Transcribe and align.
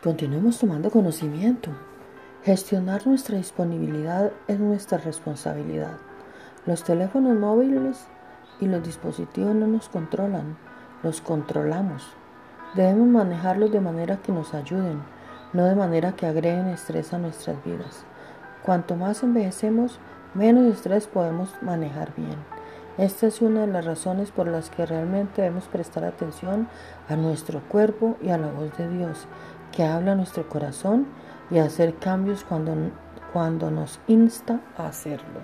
Continuemos 0.00 0.60
tomando 0.60 0.92
conocimiento. 0.92 1.70
Gestionar 2.44 3.04
nuestra 3.04 3.36
disponibilidad 3.36 4.30
es 4.46 4.60
nuestra 4.60 4.98
responsabilidad. 4.98 5.96
Los 6.66 6.84
teléfonos 6.84 7.36
móviles 7.36 8.06
y 8.60 8.66
los 8.66 8.84
dispositivos 8.84 9.56
no 9.56 9.66
nos 9.66 9.88
controlan, 9.88 10.56
los 11.02 11.20
controlamos. 11.20 12.06
Debemos 12.76 13.08
manejarlos 13.08 13.72
de 13.72 13.80
manera 13.80 14.18
que 14.18 14.30
nos 14.30 14.54
ayuden, 14.54 15.02
no 15.52 15.64
de 15.64 15.74
manera 15.74 16.12
que 16.12 16.26
agreguen 16.26 16.68
estrés 16.68 17.12
a 17.12 17.18
nuestras 17.18 17.56
vidas. 17.64 18.04
Cuanto 18.62 18.94
más 18.94 19.24
envejecemos, 19.24 19.98
menos 20.32 20.72
estrés 20.72 21.08
podemos 21.08 21.52
manejar 21.60 22.14
bien. 22.16 22.36
Esta 22.98 23.26
es 23.26 23.42
una 23.42 23.60
de 23.62 23.68
las 23.68 23.84
razones 23.84 24.30
por 24.30 24.46
las 24.46 24.70
que 24.70 24.86
realmente 24.86 25.42
debemos 25.42 25.64
prestar 25.64 26.04
atención 26.04 26.68
a 27.08 27.16
nuestro 27.16 27.60
cuerpo 27.68 28.16
y 28.20 28.30
a 28.30 28.38
la 28.38 28.48
voz 28.48 28.76
de 28.76 28.88
Dios 28.88 29.26
que 29.72 29.84
habla 29.84 30.14
nuestro 30.14 30.48
corazón 30.48 31.06
y 31.50 31.58
hacer 31.58 31.94
cambios 31.96 32.44
cuando, 32.44 32.74
cuando 33.32 33.70
nos 33.70 34.00
insta 34.06 34.60
a 34.76 34.86
hacerlo. 34.86 35.40